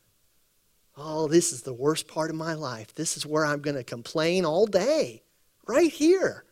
[0.97, 2.95] Oh, this is the worst part of my life.
[2.95, 5.21] This is where I'm going to complain all day,
[5.67, 6.43] right here.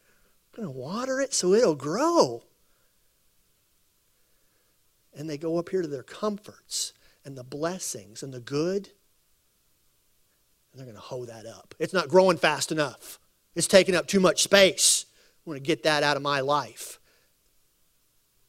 [0.53, 2.43] I'm going to water it so it'll grow.
[5.17, 8.91] And they go up here to their comforts and the blessings and the good,
[10.71, 11.73] and they're going to hoe that up.
[11.79, 13.19] It's not growing fast enough,
[13.55, 15.05] it's taking up too much space.
[15.45, 16.99] I want to get that out of my life.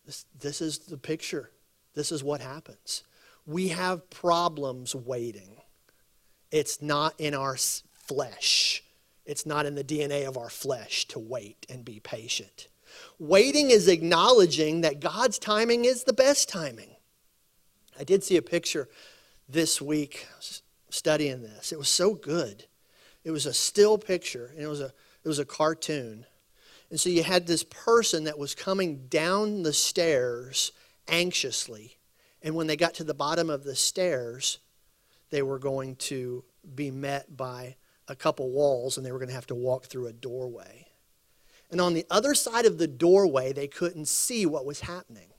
[0.07, 1.51] This, this is the picture.
[1.95, 3.03] This is what happens.
[3.45, 5.57] We have problems waiting.
[6.51, 8.83] It's not in our flesh,
[9.25, 12.69] it's not in the DNA of our flesh to wait and be patient.
[13.19, 16.97] Waiting is acknowledging that God's timing is the best timing.
[17.99, 18.89] I did see a picture
[19.49, 20.27] this week
[20.91, 21.73] studying this.
[21.73, 22.67] It was so good.
[23.25, 24.93] It was a still picture, and it was a,
[25.25, 26.27] it was a cartoon.
[26.91, 30.71] And so you had this person that was coming down the stairs
[31.09, 31.97] anxiously.
[32.43, 34.59] And when they got to the bottom of the stairs,
[35.31, 37.77] they were going to be met by
[38.09, 40.87] a couple walls and they were going to have to walk through a doorway.
[41.71, 45.31] And on the other side of the doorway, they couldn't see what was happening.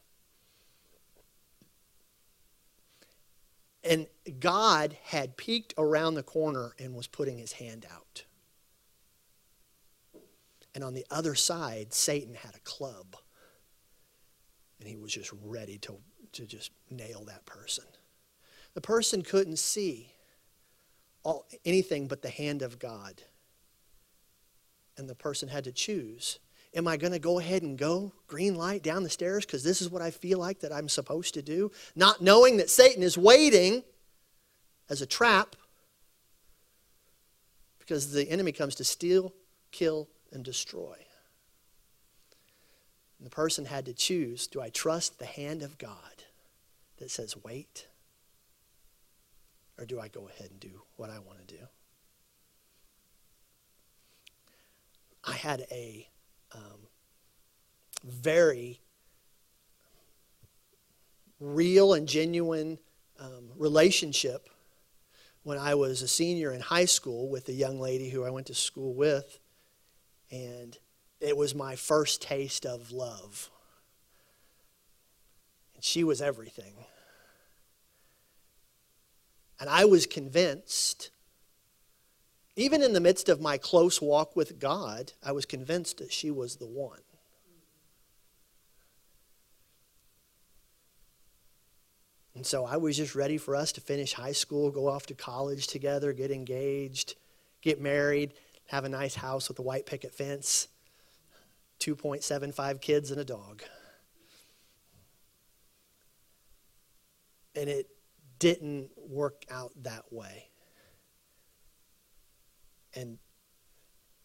[3.83, 4.07] And
[4.39, 8.25] God had peeked around the corner and was putting his hand out.
[10.75, 13.15] And on the other side, Satan had a club.
[14.79, 15.97] And he was just ready to,
[16.33, 17.85] to just nail that person.
[18.77, 20.11] The person couldn't see
[21.23, 23.23] all, anything but the hand of God.
[24.97, 26.37] And the person had to choose
[26.75, 29.81] Am I going to go ahead and go green light down the stairs because this
[29.81, 31.71] is what I feel like that I'm supposed to do?
[31.95, 33.81] Not knowing that Satan is waiting
[34.91, 35.55] as a trap
[37.79, 39.33] because the enemy comes to steal,
[39.71, 40.97] kill, and destroy.
[43.17, 46.25] And the person had to choose do I trust the hand of God
[46.99, 47.86] that says, wait?
[49.77, 51.61] Or do I go ahead and do what I want to do?
[55.23, 56.07] I had a
[56.53, 56.87] um,
[58.03, 58.79] very
[61.39, 62.79] real and genuine
[63.19, 64.49] um, relationship
[65.43, 68.47] when I was a senior in high school with a young lady who I went
[68.47, 69.39] to school with.
[70.31, 70.77] And
[71.21, 73.49] it was my first taste of love.
[75.75, 76.73] And she was everything.
[79.59, 81.09] And I was convinced
[82.57, 86.31] even in the midst of my close walk with God, I was convinced that she
[86.31, 87.01] was the one.
[92.33, 95.13] And so I was just ready for us to finish high school, go off to
[95.13, 97.13] college together, get engaged,
[97.61, 98.33] get married,
[98.67, 100.67] have a nice house with a white picket fence,
[101.79, 103.61] 2.75 kids and a dog.
[107.55, 107.87] And it
[108.39, 110.49] didn't work out that way.
[112.95, 113.19] And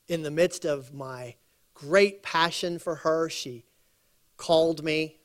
[0.09, 1.37] in the midst of my
[1.75, 3.65] great passion for her, she
[4.37, 5.19] called me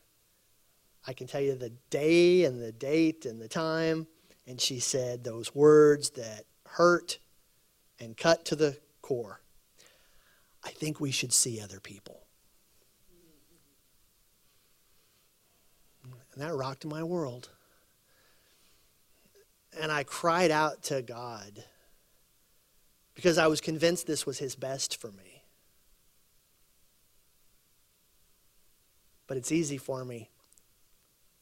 [1.08, 4.08] I can tell you the day and the date and the time.
[4.45, 7.19] And she said those words that hurt
[8.00, 9.41] and cut to the core.
[10.63, 12.23] I think we should see other people.
[16.34, 17.50] And that rocked my world.
[19.80, 21.63] And I cried out to God
[23.15, 25.43] because I was convinced this was His best for me.
[29.27, 30.30] But it's easy for me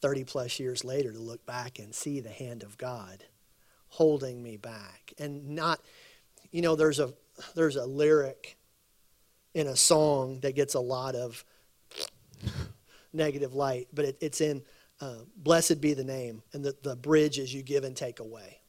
[0.00, 3.24] 30 plus years later to look back and see the hand of God
[3.88, 5.80] holding me back and not
[6.50, 7.12] you know there's a
[7.54, 8.56] there's a lyric
[9.54, 11.44] in a song that gets a lot of
[13.12, 14.62] negative light but it, it's in
[15.00, 18.60] uh, blessed be the name and the, the bridge is you give and take away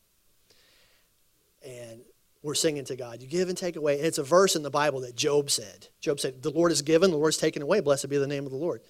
[1.65, 2.01] and
[2.43, 4.69] we're singing to god you give and take away and it's a verse in the
[4.69, 8.09] bible that job said job said the lord is given the lord's taken away blessed
[8.09, 8.81] be the name of the lord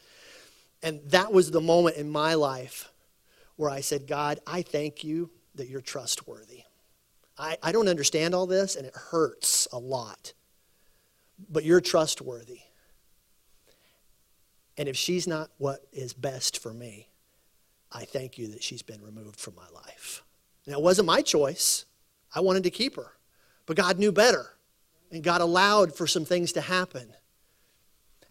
[0.83, 2.91] and that was the moment in my life
[3.55, 6.61] where I said, God, I thank you that you're trustworthy.
[7.37, 10.33] I, I don't understand all this, and it hurts a lot.
[11.49, 12.59] But you're trustworthy.
[14.77, 17.09] And if she's not what is best for me,
[17.91, 20.23] I thank you that she's been removed from my life.
[20.65, 21.85] Now, it wasn't my choice.
[22.33, 23.13] I wanted to keep her.
[23.65, 24.57] But God knew better.
[25.11, 27.13] And God allowed for some things to happen.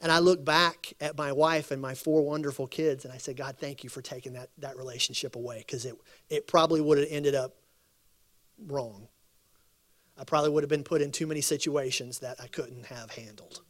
[0.00, 3.32] And I look back at my wife and my four wonderful kids, and I say,
[3.32, 5.94] God, thank you for taking that, that relationship away because it,
[6.28, 7.54] it probably would have ended up
[8.66, 9.08] wrong.
[10.18, 13.60] I probably would have been put in too many situations that I couldn't have handled.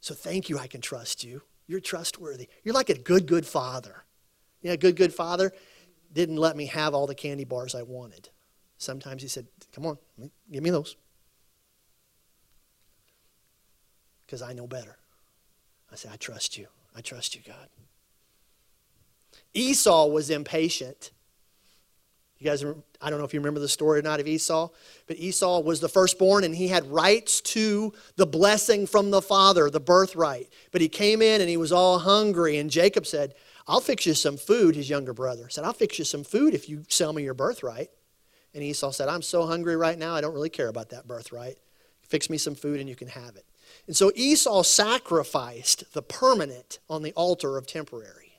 [0.00, 1.42] So thank you, I can trust you.
[1.68, 2.48] You're trustworthy.
[2.64, 4.04] You're like a good, good father.
[4.62, 5.52] You know, good, good father
[6.12, 8.28] didn't let me have all the candy bars I wanted.
[8.78, 9.98] Sometimes he said, Come on,
[10.50, 10.96] give me those.
[14.32, 14.96] because I know better.
[15.92, 16.66] I said, I trust you.
[16.96, 17.68] I trust you, God.
[19.52, 21.10] Esau was impatient.
[22.38, 24.70] You guys, I don't know if you remember the story or not of Esau,
[25.06, 29.68] but Esau was the firstborn and he had rights to the blessing from the father,
[29.68, 30.50] the birthright.
[30.70, 33.34] But he came in and he was all hungry, and Jacob said,
[33.66, 36.68] I'll fix you some food, his younger brother said, I'll fix you some food if
[36.68, 37.90] you sell me your birthright.
[38.54, 41.56] And Esau said, I'm so hungry right now, I don't really care about that birthright.
[42.02, 43.46] Fix me some food and you can have it.
[43.86, 48.38] And so Esau sacrificed the permanent on the altar of temporary.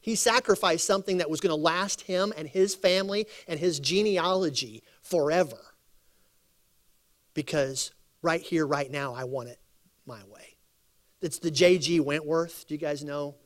[0.00, 4.82] He sacrificed something that was going to last him and his family and his genealogy
[5.00, 5.58] forever.
[7.32, 9.58] Because right here, right now, I want it
[10.04, 10.56] my way.
[11.22, 12.00] It's the J.G.
[12.00, 12.66] Wentworth.
[12.66, 13.36] Do you guys know?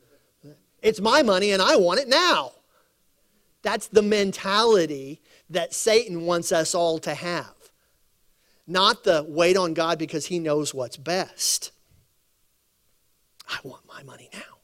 [0.81, 2.53] It's my money and I want it now.
[3.61, 7.53] That's the mentality that Satan wants us all to have
[8.69, 11.71] not the wait on God because He knows what's best.
[13.49, 14.59] I want my money now.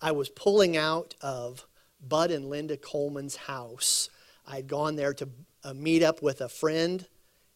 [0.00, 1.66] I was pulling out of
[2.06, 4.10] Bud and Linda Coleman's house.
[4.46, 5.28] I'd gone there to
[5.64, 7.04] uh, meet up with a friend,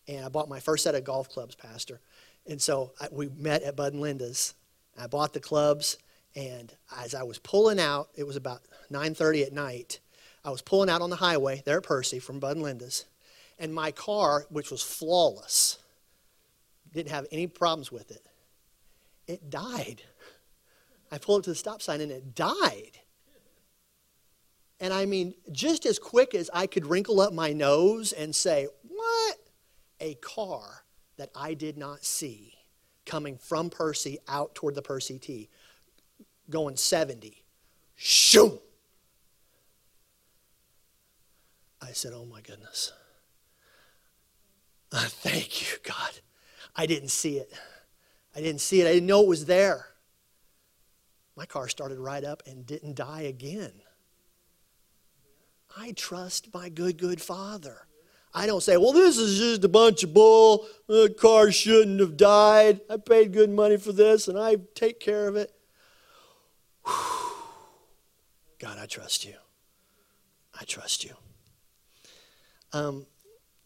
[0.09, 2.01] and I bought my first set of golf clubs, Pastor.
[2.47, 4.55] And so I, we met at Bud and Linda's.
[4.99, 5.99] I bought the clubs,
[6.35, 10.01] and as I was pulling out, it was about 9:30 at night.
[10.45, 13.05] I was pulling out on the highway there at Percy from Bud and Linda's,
[13.59, 15.79] and my car, which was flawless,
[16.93, 18.27] didn't have any problems with it,
[19.27, 20.03] it died.
[21.11, 22.99] I pulled up to the stop sign and it died.
[24.81, 28.67] And I mean, just as quick as I could wrinkle up my nose and say,
[28.83, 29.39] What?
[30.01, 30.85] A car
[31.19, 32.55] that I did not see
[33.07, 35.49] coming from Percy out toward the Percy T,
[36.51, 37.43] going 70.
[37.95, 38.61] Shoo!
[41.81, 42.93] I said, Oh my goodness.
[44.93, 46.11] Thank you, God.
[46.77, 47.53] I didn't see it.
[48.35, 48.87] I didn't see it.
[48.87, 49.87] I didn't know it was there.
[51.37, 53.73] My car started right up and didn't die again.
[55.77, 57.87] I trust my good, good Father.
[58.35, 60.67] I don't say, well, this is just a bunch of bull.
[60.89, 62.81] The car shouldn't have died.
[62.89, 65.53] I paid good money for this and I take care of it.
[66.87, 69.35] God, I trust you.
[70.59, 71.15] I trust you.
[72.73, 73.07] Um,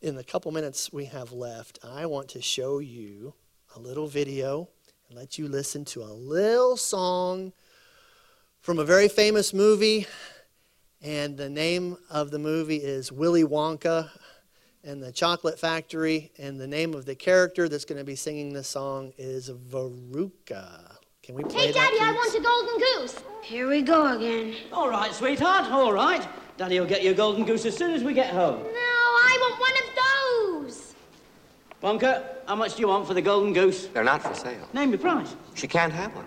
[0.00, 3.34] in the couple minutes we have left, I want to show you
[3.74, 4.68] a little video
[5.08, 7.52] and let you listen to a little song
[8.60, 10.06] from a very famous movie.
[11.02, 14.10] And the name of the movie is Willy Wonka
[14.82, 16.32] and the Chocolate Factory.
[16.38, 20.95] And the name of the character that's going to be singing this song is Veruca.
[21.26, 23.20] Can we play Hey, that, Daddy, I want a golden goose.
[23.42, 24.54] Here we go again.
[24.72, 26.24] All right, sweetheart, all right.
[26.56, 28.62] Daddy will get you a golden goose as soon as we get home.
[28.62, 30.94] No, I want one of those.
[31.82, 33.88] Wonka, how much do you want for the golden goose?
[33.88, 34.68] They're not for sale.
[34.72, 35.34] Name the price.
[35.54, 36.26] She can't have one.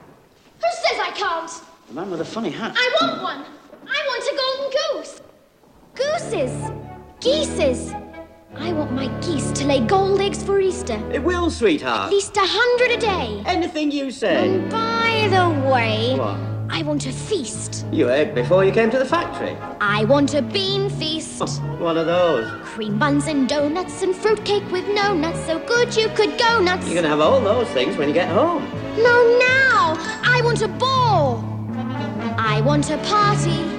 [0.58, 1.52] Who says I can't?
[1.88, 2.76] The man with a funny hat.
[2.76, 3.46] I want one.
[3.88, 5.22] I want a golden goose.
[5.96, 6.72] Gooses.
[7.22, 7.94] Geeses.
[8.56, 11.00] I want my geese to lay gold eggs for Easter.
[11.12, 12.08] It will, sweetheart.
[12.08, 13.44] At least a hundred a day.
[13.46, 14.48] Anything you say.
[14.50, 16.38] And by the way, What?
[16.72, 17.86] I want a feast.
[17.92, 19.56] You ate before you came to the factory.
[19.82, 21.42] I want a bean feast.
[21.42, 22.48] Oh, what one of those.
[22.64, 26.86] Cream buns and donuts and fruitcake with no nuts, so good you could go nuts.
[26.86, 28.64] You're gonna have all those things when you get home.
[28.98, 29.96] No, now!
[30.24, 31.44] I want a ball!
[32.38, 33.79] I want a party.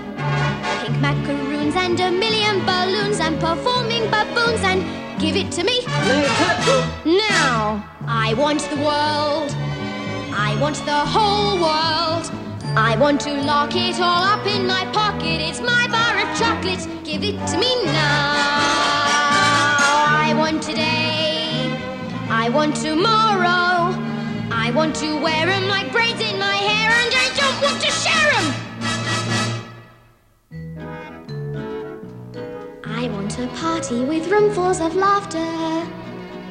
[0.81, 4.81] Pink macaroons and a million balloons and performing baboons and
[5.21, 5.77] give it to me.
[7.05, 7.85] Now!
[8.07, 9.51] I want the world.
[10.49, 12.31] I want the whole world.
[12.77, 15.41] I want to lock it all up in my pocket.
[15.49, 16.87] It's my bar of chocolates.
[17.05, 18.35] Give it to me now.
[20.27, 21.77] I want today.
[22.29, 23.95] I want tomorrow.
[24.53, 27.91] I want to wear 'em like braids in my hair, and I don't want to
[27.91, 28.70] share 'em.
[33.01, 35.39] I want a party with roomfuls of laughter,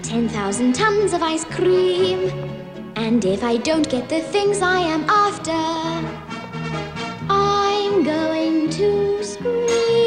[0.01, 2.27] 10,000 tons of ice cream.
[2.95, 5.51] And if I don't get the things I am after,
[7.29, 9.98] I'm going to scream.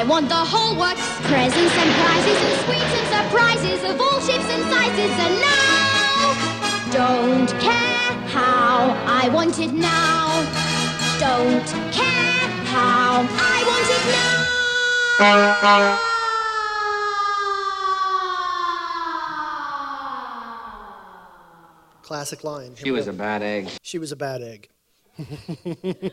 [0.00, 1.04] I want the whole works.
[1.28, 5.12] Presents and prizes and sweets and surprises of all shapes and sizes.
[5.12, 6.32] And now,
[6.90, 10.40] don't care how I want it now.
[11.20, 14.04] Don't care how I want it
[15.20, 15.98] now.
[22.00, 22.74] Classic line.
[22.74, 23.68] She was a bad egg.
[23.82, 24.70] She was a bad egg.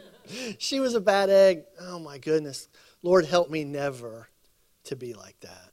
[0.58, 1.64] she was a bad egg.
[1.80, 2.68] Oh my goodness.
[3.08, 4.28] Lord, help me never
[4.84, 5.72] to be like that.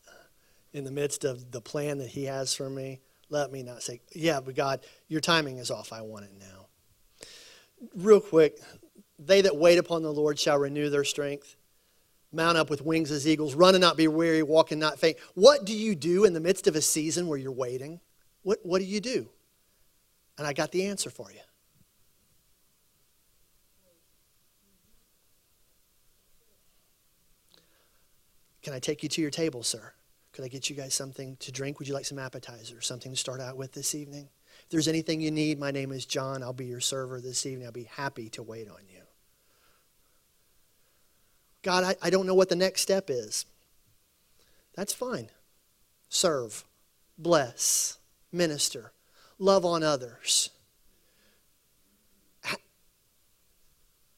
[0.72, 4.03] In the midst of the plan that He has for me, let me not say,
[4.14, 5.93] Yeah, but God, your timing is off.
[5.93, 7.26] I want it now.
[7.97, 8.61] Real quick,
[9.18, 11.57] they that wait upon the Lord shall renew their strength,
[12.30, 15.16] mount up with wings as eagles, run and not be weary, walk and not faint.
[15.35, 17.99] What do you do in the midst of a season where you're waiting?
[18.43, 19.28] What, what do you do?
[20.39, 21.41] And I got the answer for you.
[28.65, 29.93] Can I take you to your table, sir?
[30.33, 31.79] Could I get you guys something to drink?
[31.79, 34.31] Would you like some appetizers, something to start out with this evening?
[34.62, 36.43] If there's anything you need, my name is John.
[36.43, 37.67] I'll be your server this evening.
[37.67, 39.03] I'll be happy to wait on you.
[41.62, 43.45] God, I, I don't know what the next step is.
[44.75, 45.29] That's fine.
[46.09, 46.65] Serve,
[47.19, 47.99] bless,
[48.33, 48.93] minister,
[49.39, 50.51] love on others.
[52.43, 52.57] How,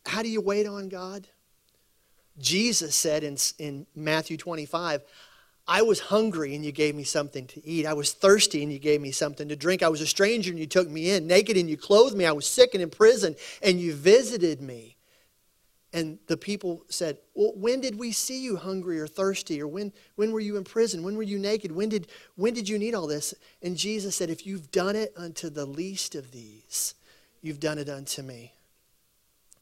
[0.07, 1.26] how do you wait on God?
[2.39, 5.03] Jesus said in, in Matthew 25,
[5.68, 7.87] I was hungry and you gave me something to eat.
[7.87, 9.82] I was thirsty and you gave me something to drink.
[9.82, 11.26] I was a stranger and you took me in.
[11.26, 12.24] Naked and you clothed me.
[12.24, 14.97] I was sick and in prison and you visited me.
[15.93, 19.62] And the people said, Well, when did we see you hungry or thirsty?
[19.62, 21.03] Or when, when were you in prison?
[21.03, 21.72] When were you naked?
[21.72, 23.34] When did, when did you need all this?
[23.62, 26.95] And Jesus said, If you've done it unto the least of these,
[27.41, 28.53] you've done it unto me.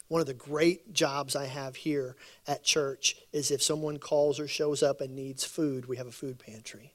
[0.09, 4.47] One of the great jobs I have here at church is if someone calls or
[4.47, 6.95] shows up and needs food, we have a food pantry.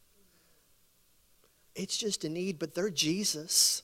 [1.76, 3.84] It's just a need, but they're Jesus.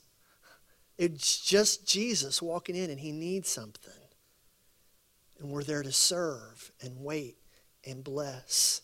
[0.97, 3.93] It's just Jesus walking in and he needs something.
[5.39, 7.37] And we're there to serve and wait
[7.85, 8.81] and bless.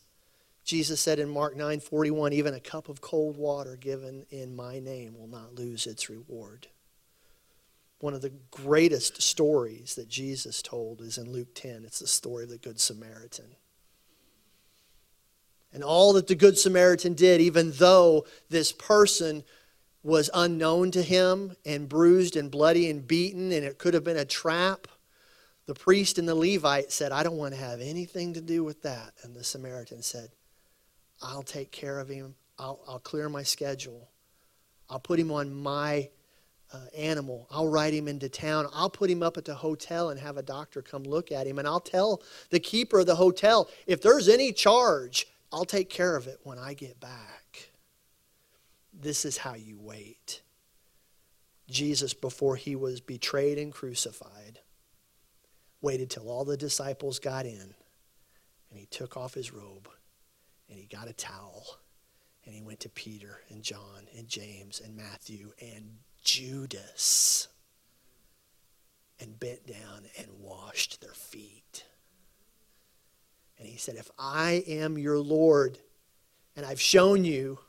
[0.64, 4.80] Jesus said in Mark 9 41, even a cup of cold water given in my
[4.80, 6.68] name will not lose its reward.
[8.02, 11.84] One of the greatest stories that Jesus told is in Luke 10.
[11.86, 13.56] It's the story of the Good Samaritan.
[15.72, 19.44] And all that the Good Samaritan did, even though this person
[20.04, 24.18] was unknown to him and bruised and bloody and beaten, and it could have been
[24.18, 24.88] a trap,
[25.68, 28.82] the priest and the Levite said, I don't want to have anything to do with
[28.82, 29.14] that.
[29.22, 30.30] And the Samaritan said,
[31.22, 34.10] I'll take care of him, I'll, I'll clear my schedule.
[34.90, 36.10] I'll put him on my
[36.74, 37.48] uh, animal.
[37.52, 38.68] I'll ride him into town.
[38.74, 41.60] I'll put him up at the hotel and have a doctor come look at him.
[41.60, 46.16] And I'll tell the keeper of the hotel if there's any charge, I'll take care
[46.16, 47.72] of it when I get back.
[48.94, 50.42] This is how you wait.
[51.70, 54.60] Jesus, before he was betrayed and crucified,
[55.82, 57.74] waited till all the disciples got in
[58.70, 59.90] and he took off his robe
[60.70, 61.78] and he got a towel
[62.46, 67.48] and he went to Peter and John and James and Matthew and Judas
[69.20, 71.86] and bent down and washed their feet.
[73.58, 75.78] And he said, If I am your Lord
[76.56, 77.60] and I've shown you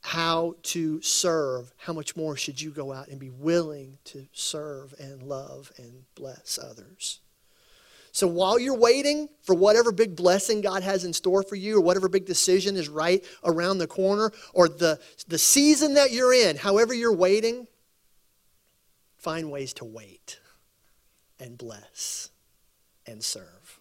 [0.00, 4.94] how to serve, how much more should you go out and be willing to serve
[4.98, 7.20] and love and bless others?
[8.14, 11.80] So while you're waiting for whatever big blessing God has in store for you, or
[11.80, 16.56] whatever big decision is right around the corner, or the, the season that you're in,
[16.56, 17.66] however you're waiting,
[19.16, 20.38] find ways to wait
[21.40, 22.30] and bless
[23.04, 23.80] and serve.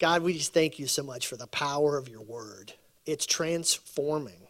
[0.00, 2.72] God, we just thank you so much for the power of your word.
[3.06, 4.48] It's transforming,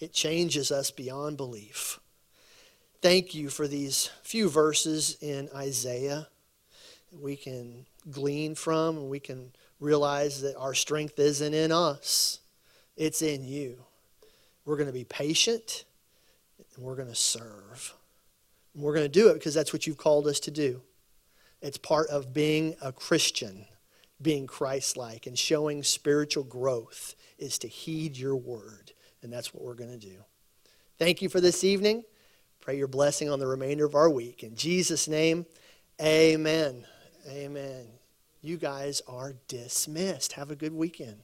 [0.00, 2.00] it changes us beyond belief.
[3.00, 6.26] Thank you for these few verses in Isaiah
[7.12, 12.40] we can glean from and we can realize that our strength isn't in us,
[12.96, 13.84] it's in you.
[14.64, 15.84] We're going to be patient
[16.76, 17.94] and we're going to serve.
[18.74, 20.82] And we're going to do it because that's what you've called us to do.
[21.60, 23.66] It's part of being a Christian,
[24.20, 28.92] being Christ like, and showing spiritual growth is to heed your word.
[29.22, 30.24] And that's what we're going to do.
[30.98, 32.04] Thank you for this evening.
[32.60, 34.42] Pray your blessing on the remainder of our week.
[34.42, 35.46] In Jesus' name,
[36.00, 36.84] amen.
[37.26, 37.86] Amen.
[38.40, 40.34] You guys are dismissed.
[40.34, 41.16] Have a good weekend.